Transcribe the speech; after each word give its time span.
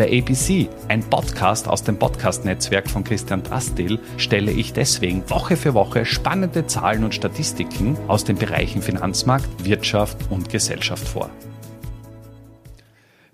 Bei 0.00 0.18
ABC, 0.18 0.66
ein 0.88 1.02
Podcast 1.02 1.68
aus 1.68 1.84
dem 1.84 1.98
Podcast-Netzwerk 1.98 2.88
von 2.88 3.04
Christian 3.04 3.42
Drastil, 3.42 4.00
stelle 4.16 4.50
ich 4.50 4.72
deswegen 4.72 5.28
Woche 5.28 5.58
für 5.58 5.74
Woche 5.74 6.06
spannende 6.06 6.66
Zahlen 6.66 7.04
und 7.04 7.14
Statistiken 7.14 7.98
aus 8.08 8.24
den 8.24 8.36
Bereichen 8.36 8.80
Finanzmarkt, 8.80 9.62
Wirtschaft 9.62 10.16
und 10.30 10.48
Gesellschaft 10.48 11.06
vor. 11.06 11.28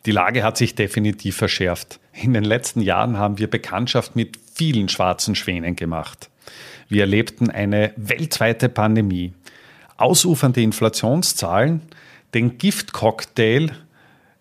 Die 0.06 0.10
Lage 0.10 0.42
hat 0.42 0.56
sich 0.56 0.74
definitiv 0.74 1.36
verschärft. 1.36 2.00
In 2.12 2.34
den 2.34 2.42
letzten 2.42 2.80
Jahren 2.80 3.16
haben 3.16 3.38
wir 3.38 3.48
Bekanntschaft 3.48 4.16
mit 4.16 4.36
vielen 4.52 4.88
schwarzen 4.88 5.36
Schwänen 5.36 5.76
gemacht. 5.76 6.30
Wir 6.88 7.02
erlebten 7.02 7.48
eine 7.48 7.92
weltweite 7.94 8.68
Pandemie, 8.68 9.34
ausufernde 9.98 10.62
Inflationszahlen, 10.62 11.82
den 12.34 12.58
Giftcocktail 12.58 13.70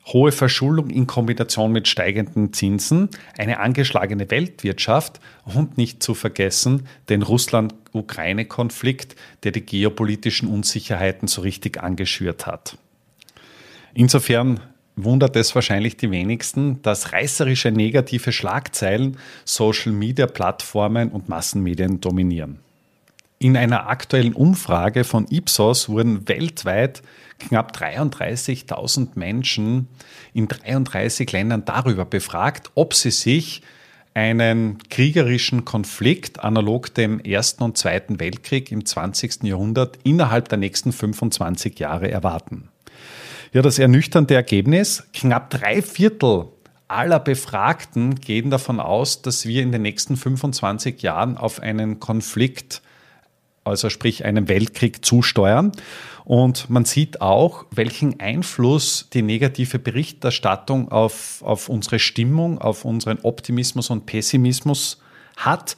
hohe 0.07 0.31
Verschuldung 0.31 0.89
in 0.89 1.07
Kombination 1.07 1.71
mit 1.71 1.87
steigenden 1.87 2.53
Zinsen, 2.53 3.09
eine 3.37 3.59
angeschlagene 3.59 4.29
Weltwirtschaft 4.29 5.19
und 5.45 5.77
nicht 5.77 6.03
zu 6.03 6.13
vergessen 6.13 6.87
den 7.09 7.21
Russland-Ukraine-Konflikt, 7.21 9.15
der 9.43 9.51
die 9.51 9.65
geopolitischen 9.65 10.47
Unsicherheiten 10.47 11.27
so 11.27 11.41
richtig 11.41 11.81
angeschürt 11.81 12.45
hat. 12.45 12.77
Insofern 13.93 14.59
wundert 14.95 15.35
es 15.35 15.55
wahrscheinlich 15.55 15.97
die 15.97 16.11
wenigsten, 16.11 16.81
dass 16.81 17.11
reißerische 17.11 17.71
negative 17.71 18.31
Schlagzeilen 18.31 19.17
Social-Media-Plattformen 19.43 21.09
und 21.09 21.29
Massenmedien 21.29 21.99
dominieren. 21.99 22.64
In 23.37 23.57
einer 23.57 23.89
aktuellen 23.89 24.33
Umfrage 24.33 25.03
von 25.03 25.27
Ipsos 25.29 25.89
wurden 25.89 26.27
weltweit 26.27 27.01
knapp 27.39 27.75
33.000 27.75 29.09
Menschen 29.15 29.89
in 30.33 30.47
33 30.47 31.29
Ländern 31.31 31.65
darüber 31.65 32.05
befragt, 32.05 32.71
ob 32.75 32.93
sie 32.93 33.11
sich 33.11 33.61
einen 34.13 34.77
kriegerischen 34.89 35.65
Konflikt 35.65 36.39
analog 36.39 36.93
dem 36.93 37.19
Ersten 37.19 37.63
und 37.63 37.77
Zweiten 37.77 38.21
Weltkrieg 38.21 38.71
im 38.71 38.85
20. 38.85 39.43
Jahrhundert 39.43 39.99
innerhalb 40.03 40.47
der 40.47 40.57
nächsten 40.57 40.93
25 40.93 41.77
Jahre 41.77 42.09
erwarten. 42.09 42.69
Ja, 43.51 43.61
das 43.61 43.77
ernüchternde 43.77 44.33
Ergebnis, 44.33 45.03
knapp 45.13 45.49
drei 45.49 45.81
Viertel 45.81 46.47
aller 46.87 47.19
Befragten 47.19 48.15
gehen 48.15 48.49
davon 48.49 48.79
aus, 48.79 49.21
dass 49.21 49.45
wir 49.45 49.61
in 49.61 49.73
den 49.73 49.81
nächsten 49.81 50.15
25 50.15 51.01
Jahren 51.01 51.37
auf 51.37 51.59
einen 51.59 51.99
Konflikt 51.99 52.81
also 53.65 53.89
sprich 53.89 54.23
einem 54.23 54.47
Weltkrieg 54.47 55.03
zusteuern. 55.03 55.71
Und 56.23 56.69
man 56.69 56.85
sieht 56.85 57.21
auch, 57.21 57.65
welchen 57.71 58.19
Einfluss 58.19 59.09
die 59.13 59.21
negative 59.21 59.77
Berichterstattung 59.77 60.91
auf, 60.91 61.41
auf 61.43 61.69
unsere 61.69 61.99
Stimmung, 61.99 62.59
auf 62.59 62.85
unseren 62.85 63.19
Optimismus 63.19 63.89
und 63.89 64.05
Pessimismus 64.05 64.99
hat. 65.37 65.75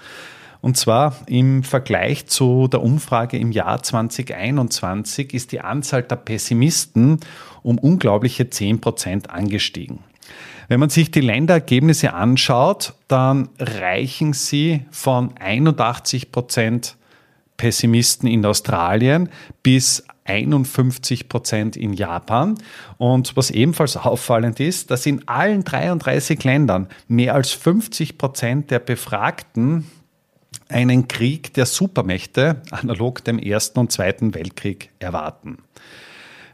Und 0.62 0.78
zwar 0.78 1.16
im 1.28 1.64
Vergleich 1.64 2.28
zu 2.28 2.68
der 2.68 2.82
Umfrage 2.82 3.38
im 3.38 3.52
Jahr 3.52 3.84
2021 3.84 5.34
ist 5.34 5.52
die 5.52 5.62
Anzahl 5.62 6.04
der 6.04 6.16
Pessimisten 6.16 7.20
um 7.64 7.78
unglaubliche 7.78 8.50
10 8.50 8.82
Prozent 8.82 9.30
angestiegen. 9.30 10.00
Wenn 10.68 10.80
man 10.80 10.90
sich 10.90 11.12
die 11.12 11.22
Länderergebnisse 11.22 12.14
anschaut, 12.14 12.94
dann 13.08 13.50
reichen 13.60 14.34
sie 14.34 14.86
von 14.92 15.38
81 15.38 16.32
Prozent 16.32 16.98
Pessimisten 17.58 18.30
in 18.30 18.46
Australien 18.46 19.30
bis 19.64 20.06
51 20.26 21.30
Prozent 21.30 21.76
in 21.76 21.94
Japan. 21.94 22.56
Und 22.98 23.36
was 23.36 23.52
ebenfalls 23.52 23.98
auffallend 23.98 24.60
ist, 24.60 24.92
dass 24.92 25.06
in 25.06 25.28
allen 25.28 25.64
33 25.64 26.44
Ländern 26.44 26.88
mehr 27.08 27.34
als 27.34 27.52
50 27.52 28.18
Prozent 28.18 28.72
der 28.72 28.80
Befragten 28.80 29.86
einen 30.70 31.08
Krieg 31.08 31.54
der 31.54 31.66
Supermächte, 31.66 32.62
analog 32.72 33.24
dem 33.24 33.40
Ersten 33.40 33.80
und 33.80 33.92
Zweiten 33.92 34.34
Weltkrieg, 34.34 34.90
erwarten. 35.00 35.58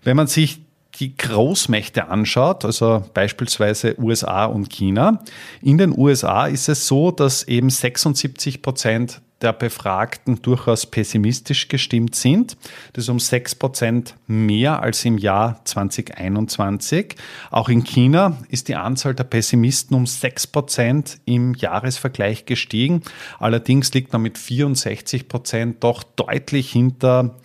Wenn 0.03 0.17
man 0.17 0.27
sich 0.27 0.61
die 0.99 1.17
Großmächte 1.17 2.07
anschaut, 2.07 2.65
also 2.65 3.03
beispielsweise 3.13 3.99
USA 3.99 4.45
und 4.45 4.69
China, 4.69 5.23
in 5.61 5.79
den 5.79 5.97
USA 5.97 6.45
ist 6.45 6.69
es 6.69 6.87
so, 6.87 7.09
dass 7.11 7.43
eben 7.47 7.69
76 7.71 8.61
Prozent 8.61 9.21
der 9.43 9.53
Befragten 9.53 10.41
durchaus 10.41 10.85
pessimistisch 10.85 11.67
gestimmt 11.67 12.15
sind. 12.15 12.57
Das 12.93 13.05
ist 13.05 13.09
um 13.09 13.19
6 13.19 13.55
Prozent 13.55 14.15
mehr 14.25 14.81
als 14.81 15.03
im 15.05 15.17
Jahr 15.17 15.63
2021. 15.65 17.15
Auch 17.51 17.69
in 17.69 17.83
China 17.83 18.37
ist 18.49 18.69
die 18.69 18.75
Anzahl 18.75 19.13
der 19.13 19.25
Pessimisten 19.25 19.95
um 19.95 20.07
6 20.07 20.47
Prozent 20.47 21.19
im 21.25 21.53
Jahresvergleich 21.53 22.45
gestiegen. 22.45 23.03
Allerdings 23.37 23.93
liegt 23.93 24.13
man 24.13 24.21
mit 24.21 24.37
64 24.37 25.27
Prozent 25.27 25.83
doch 25.83 26.03
deutlich 26.03 26.71
hinter 26.71 27.35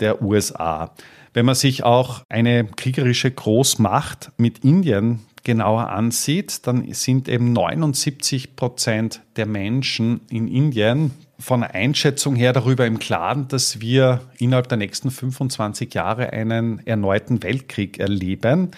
der 0.00 0.20
USA. 0.20 0.94
Wenn 1.32 1.46
man 1.46 1.54
sich 1.54 1.84
auch 1.84 2.22
eine 2.28 2.64
kriegerische 2.64 3.30
Großmacht 3.30 4.32
mit 4.38 4.64
Indien 4.64 5.20
genauer 5.46 5.90
ansieht, 5.90 6.66
dann 6.66 6.92
sind 6.92 7.28
eben 7.28 7.52
79 7.52 8.56
Prozent 8.56 9.22
der 9.36 9.46
Menschen 9.46 10.20
in 10.28 10.48
Indien 10.48 11.12
von 11.38 11.60
der 11.60 11.72
Einschätzung 11.72 12.34
her 12.34 12.52
darüber 12.52 12.84
im 12.84 12.98
Klaren, 12.98 13.46
dass 13.46 13.80
wir 13.80 14.22
innerhalb 14.38 14.68
der 14.68 14.78
nächsten 14.78 15.12
25 15.12 15.94
Jahre 15.94 16.32
einen 16.32 16.84
erneuten 16.84 17.44
Weltkrieg 17.44 18.00
erleben. 18.00 18.72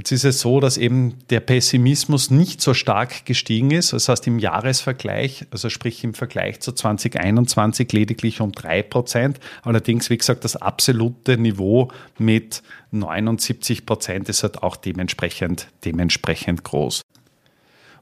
Jetzt 0.00 0.12
ist 0.12 0.24
es 0.24 0.40
so, 0.40 0.60
dass 0.60 0.78
eben 0.78 1.18
der 1.28 1.40
Pessimismus 1.40 2.30
nicht 2.30 2.62
so 2.62 2.72
stark 2.72 3.26
gestiegen 3.26 3.70
ist. 3.70 3.92
Das 3.92 4.08
heißt, 4.08 4.26
im 4.28 4.38
Jahresvergleich, 4.38 5.44
also 5.50 5.68
sprich 5.68 6.02
im 6.04 6.14
Vergleich 6.14 6.60
zu 6.60 6.72
2021 6.72 7.92
lediglich 7.92 8.40
um 8.40 8.52
drei 8.52 8.82
Prozent. 8.82 9.40
Allerdings, 9.62 10.08
wie 10.08 10.16
gesagt, 10.16 10.44
das 10.44 10.56
absolute 10.56 11.36
Niveau 11.36 11.90
mit 12.16 12.62
79 12.92 13.84
Prozent 13.84 14.30
ist 14.30 14.42
halt 14.42 14.62
auch 14.62 14.76
dementsprechend, 14.76 15.68
dementsprechend 15.84 16.64
groß. 16.64 17.02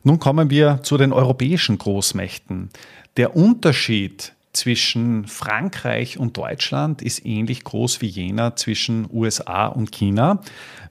Nun 0.05 0.21
kommen 0.21 0.51
wir 0.51 0.79
zu 0.85 0.99
den 0.99 1.13
europäischen 1.13 1.79
Großmächten. 1.79 2.71
Der 3.17 3.35
Unterschied 3.35 4.35
zwischen 4.59 5.27
Frankreich 5.29 6.19
und 6.19 6.37
Deutschland 6.37 7.01
ist 7.01 7.25
ähnlich 7.25 7.63
groß 7.63 8.01
wie 8.01 8.09
jener 8.09 8.57
zwischen 8.57 9.09
USA 9.13 9.67
und 9.67 9.93
China, 9.93 10.43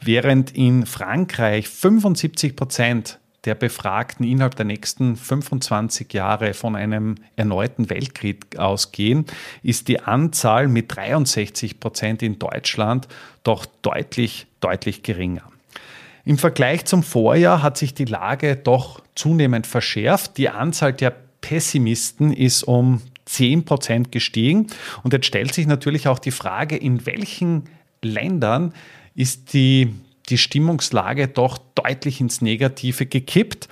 während 0.01 0.51
in 0.51 0.85
Frankreich 0.85 1.67
75 1.67 2.55
Prozent 2.55 3.19
der 3.43 3.55
Befragten 3.55 4.25
innerhalb 4.25 4.55
der 4.55 4.65
nächsten 4.65 5.15
25 5.15 6.13
Jahre 6.13 6.53
von 6.53 6.75
einem 6.75 7.15
erneuten 7.35 7.89
Weltkrieg 7.89 8.57
ausgehen, 8.57 9.25
ist 9.63 9.89
die 9.89 9.99
Anzahl 9.99 10.67
mit 10.67 10.95
63 10.95 11.79
Prozent 11.79 12.23
in 12.23 12.39
Deutschland 12.39 13.07
doch 13.43 13.65
deutlich, 13.81 14.47
deutlich 14.61 15.03
geringer. 15.03 15.43
Im 16.23 16.37
Vergleich 16.37 16.85
zum 16.85 17.03
Vorjahr 17.03 17.61
hat 17.61 17.77
sich 17.77 17.93
die 17.93 18.05
Lage 18.05 18.55
doch 18.55 19.01
zunehmend 19.15 19.67
verschärft. 19.67 20.37
Die 20.37 20.49
Anzahl 20.49 20.93
der 20.93 21.15
Pessimisten 21.41 22.33
ist 22.33 22.63
um 22.63 23.01
10 23.37 23.65
Prozent 23.65 24.11
gestiegen. 24.11 24.67
Und 25.03 25.13
jetzt 25.13 25.27
stellt 25.27 25.53
sich 25.53 25.67
natürlich 25.67 26.07
auch 26.07 26.19
die 26.19 26.31
Frage, 26.31 26.75
in 26.75 27.05
welchen 27.05 27.63
Ländern 28.03 28.73
ist 29.13 29.53
die, 29.53 29.93
die 30.29 30.37
Stimmungslage 30.37 31.27
doch 31.27 31.59
deutlich 31.75 32.19
ins 32.19 32.41
Negative 32.41 33.05
gekippt. 33.05 33.67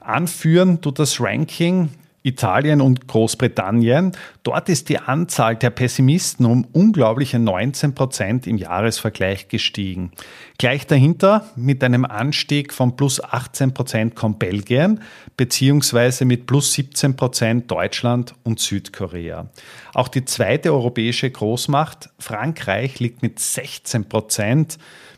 Anführen 0.00 0.80
tut 0.80 0.98
das 0.98 1.20
Ranking 1.20 1.90
Italien 2.22 2.82
und 2.82 3.08
Großbritannien. 3.08 4.12
Dort 4.42 4.68
ist 4.68 4.90
die 4.90 4.98
Anzahl 4.98 5.56
der 5.56 5.70
Pessimisten 5.70 6.44
um 6.44 6.66
unglaubliche 6.72 7.38
19 7.38 7.94
Prozent 7.94 8.46
im 8.46 8.58
Jahresvergleich 8.58 9.48
gestiegen. 9.48 10.12
Gleich 10.58 10.86
dahinter 10.86 11.46
mit 11.56 11.82
einem 11.82 12.04
Anstieg 12.04 12.74
von 12.74 12.96
plus 12.96 13.22
18 13.22 13.72
Prozent 13.72 14.16
kommt 14.16 14.38
Belgien, 14.38 15.00
beziehungsweise 15.36 16.26
mit 16.26 16.46
plus 16.46 16.74
17 16.74 17.16
Prozent 17.16 17.70
Deutschland 17.70 18.34
und 18.42 18.60
Südkorea. 18.60 19.48
Auch 19.94 20.08
die 20.08 20.26
zweite 20.26 20.72
europäische 20.72 21.30
Großmacht, 21.30 22.10
Frankreich, 22.18 23.00
liegt 23.00 23.22
mit 23.22 23.38
16 23.38 24.10
Prozent 24.10 24.76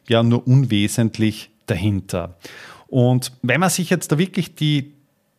ja 0.09 0.23
nur 0.23 0.47
unwesentlich 0.47 1.51
dahinter. 1.67 2.37
Und 2.87 3.33
wenn 3.43 3.61
man 3.61 3.71
sich 3.71 3.91
jetzt 3.91 4.13
da 4.13 4.19
wirklich 4.19 4.55
die 4.55 4.93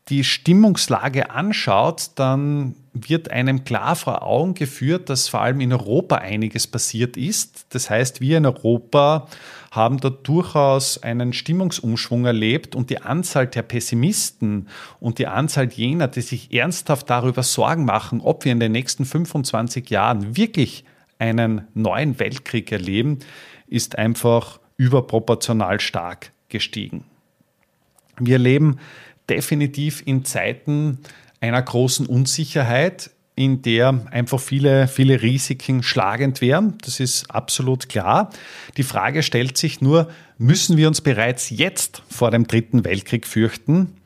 die 0.09 0.23
Stimmungslage 0.23 1.31
anschaut, 1.31 2.11
dann 2.15 2.75
wird 2.93 3.31
einem 3.31 3.63
klar 3.63 3.95
vor 3.95 4.23
Augen 4.23 4.53
geführt, 4.53 5.09
dass 5.09 5.29
vor 5.29 5.41
allem 5.41 5.61
in 5.61 5.71
Europa 5.71 6.17
einiges 6.17 6.67
passiert 6.67 7.17
ist. 7.17 7.65
Das 7.69 7.89
heißt, 7.89 8.21
wir 8.21 8.37
in 8.37 8.45
Europa 8.45 9.27
haben 9.71 9.99
da 9.99 10.09
durchaus 10.09 11.01
einen 11.01 11.33
Stimmungsumschwung 11.33 12.25
erlebt 12.25 12.75
und 12.75 12.89
die 12.89 13.01
Anzahl 13.01 13.47
der 13.47 13.63
Pessimisten 13.63 14.67
und 14.99 15.17
die 15.17 15.27
Anzahl 15.27 15.69
jener, 15.71 16.07
die 16.07 16.21
sich 16.21 16.53
ernsthaft 16.53 17.09
darüber 17.09 17.41
Sorgen 17.41 17.85
machen, 17.85 18.21
ob 18.21 18.45
wir 18.45 18.51
in 18.51 18.59
den 18.59 18.73
nächsten 18.73 19.05
25 19.05 19.89
Jahren 19.89 20.35
wirklich 20.35 20.83
einen 21.17 21.67
neuen 21.73 22.19
Weltkrieg 22.19 22.71
erleben, 22.71 23.19
ist 23.67 23.97
einfach 23.97 24.59
überproportional 24.77 25.79
stark 25.79 26.31
gestiegen. 26.49 27.05
Wir 28.19 28.37
leben 28.37 28.77
definitiv 29.29 30.03
in 30.05 30.25
Zeiten 30.25 30.99
einer 31.39 31.61
großen 31.61 32.05
Unsicherheit, 32.05 33.11
in 33.35 33.61
der 33.63 34.05
einfach 34.11 34.39
viele, 34.39 34.87
viele 34.87 35.21
Risiken 35.21 35.81
schlagend 35.81 36.39
wären. 36.41 36.77
Das 36.83 36.99
ist 36.99 37.31
absolut 37.31 37.89
klar. 37.89 38.29
Die 38.77 38.83
Frage 38.83 39.23
stellt 39.23 39.57
sich 39.57 39.81
nur, 39.81 40.09
müssen 40.37 40.77
wir 40.77 40.87
uns 40.87 41.01
bereits 41.01 41.49
jetzt 41.49 42.03
vor 42.09 42.29
dem 42.29 42.47
Dritten 42.47 42.85
Weltkrieg 42.85 43.25
fürchten? 43.25 43.97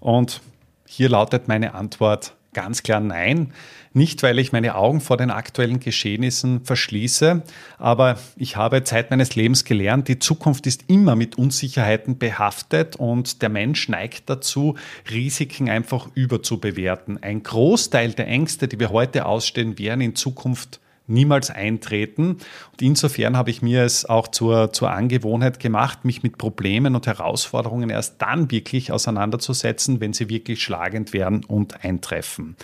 Und 0.00 0.40
hier 0.86 1.08
lautet 1.08 1.48
meine 1.48 1.74
Antwort 1.74 2.34
ganz 2.52 2.82
klar 2.82 3.00
nein. 3.00 3.52
Nicht, 3.92 4.22
weil 4.22 4.38
ich 4.38 4.52
meine 4.52 4.74
Augen 4.74 5.00
vor 5.00 5.16
den 5.16 5.30
aktuellen 5.30 5.80
Geschehnissen 5.80 6.64
verschließe, 6.64 7.42
aber 7.78 8.18
ich 8.36 8.56
habe 8.56 8.84
Zeit 8.84 9.10
meines 9.10 9.34
Lebens 9.34 9.64
gelernt, 9.64 10.08
die 10.08 10.18
Zukunft 10.18 10.66
ist 10.66 10.84
immer 10.88 11.16
mit 11.16 11.38
Unsicherheiten 11.38 12.18
behaftet 12.18 12.96
und 12.96 13.42
der 13.42 13.48
Mensch 13.48 13.88
neigt 13.88 14.28
dazu, 14.30 14.76
Risiken 15.10 15.68
einfach 15.68 16.08
überzubewerten. 16.14 17.22
Ein 17.22 17.42
Großteil 17.42 18.12
der 18.12 18.28
Ängste, 18.28 18.68
die 18.68 18.78
wir 18.78 18.90
heute 18.90 19.26
ausstehen, 19.26 19.78
werden 19.78 20.00
in 20.00 20.14
Zukunft 20.14 20.80
niemals 21.08 21.50
eintreten. 21.50 22.38
Und 22.72 22.82
insofern 22.82 23.36
habe 23.36 23.50
ich 23.50 23.62
mir 23.62 23.82
es 23.82 24.04
auch 24.04 24.28
zur, 24.28 24.72
zur 24.72 24.90
Angewohnheit 24.90 25.58
gemacht, 25.58 26.04
mich 26.04 26.22
mit 26.22 26.38
Problemen 26.38 26.94
und 26.94 27.06
Herausforderungen 27.06 27.90
erst 27.90 28.20
dann 28.22 28.50
wirklich 28.50 28.92
auseinanderzusetzen, 28.92 30.00
wenn 30.00 30.12
sie 30.12 30.28
wirklich 30.28 30.62
schlagend 30.62 31.12
werden 31.12 31.44
und 31.44 31.84
eintreffen. 31.84 32.56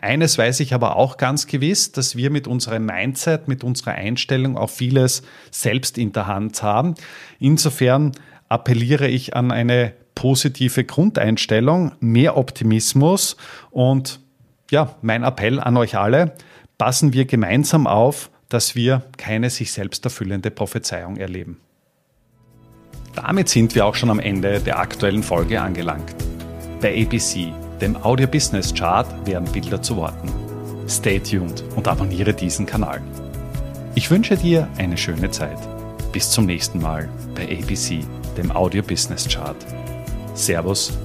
Eines 0.00 0.36
weiß 0.36 0.60
ich 0.60 0.74
aber 0.74 0.96
auch 0.96 1.16
ganz 1.16 1.46
gewiss, 1.46 1.92
dass 1.92 2.16
wir 2.16 2.30
mit 2.30 2.46
unserem 2.46 2.86
Mindset, 2.86 3.48
mit 3.48 3.64
unserer 3.64 3.92
Einstellung 3.92 4.56
auch 4.56 4.70
vieles 4.70 5.22
selbst 5.50 5.96
in 5.96 6.12
der 6.12 6.26
Hand 6.26 6.62
haben. 6.62 6.94
Insofern 7.38 8.12
appelliere 8.48 9.08
ich 9.08 9.34
an 9.34 9.50
eine 9.50 9.94
positive 10.14 10.84
Grundeinstellung, 10.84 11.92
mehr 12.00 12.36
Optimismus 12.36 13.36
und 13.70 14.20
ja, 14.70 14.94
mein 15.02 15.22
Appell 15.22 15.60
an 15.60 15.76
euch 15.76 15.96
alle, 15.96 16.34
passen 16.82 17.12
wir 17.12 17.26
gemeinsam 17.26 17.86
auf, 17.86 18.28
dass 18.48 18.74
wir 18.74 19.04
keine 19.16 19.50
sich 19.50 19.70
selbst 19.70 20.04
erfüllende 20.04 20.50
Prophezeiung 20.50 21.16
erleben. 21.16 21.60
Damit 23.14 23.48
sind 23.48 23.76
wir 23.76 23.86
auch 23.86 23.94
schon 23.94 24.10
am 24.10 24.18
Ende 24.18 24.58
der 24.58 24.80
aktuellen 24.80 25.22
Folge 25.22 25.60
angelangt. 25.60 26.12
Bei 26.80 26.88
ABC, 27.00 27.52
dem 27.80 27.96
Audio 28.02 28.26
Business 28.26 28.74
Chart, 28.74 29.06
werden 29.24 29.46
Bilder 29.52 29.80
zu 29.80 29.94
Worten. 29.94 30.28
Stay 30.88 31.20
tuned 31.20 31.62
und 31.76 31.86
abonniere 31.86 32.34
diesen 32.34 32.66
Kanal. 32.66 33.00
Ich 33.94 34.10
wünsche 34.10 34.36
dir 34.36 34.66
eine 34.76 34.96
schöne 34.96 35.30
Zeit. 35.30 35.60
Bis 36.10 36.32
zum 36.32 36.46
nächsten 36.46 36.80
Mal 36.80 37.08
bei 37.36 37.44
ABC, 37.44 38.00
dem 38.36 38.50
Audio 38.50 38.82
Business 38.82 39.28
Chart. 39.28 39.56
Servus 40.34 40.98